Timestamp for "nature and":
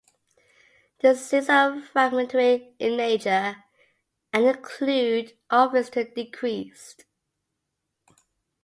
2.97-4.45